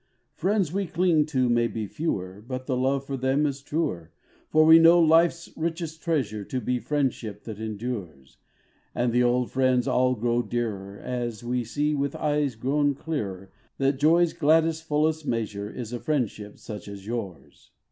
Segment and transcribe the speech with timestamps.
[0.39, 3.45] Is a F riends xv)e clinq to mau be fe^Oer, But the loOe jor them
[3.45, 4.11] is truer;
[4.51, 8.37] fbr \Oe know life s richest treasure To be friendship that em dures,
[8.95, 13.51] And the old jriends all qroxO dearer & As vOe see \oith eues qro\On clearer
[13.77, 17.69] That joq's gladdest, fullest measure' Is a friendship such as Ljours.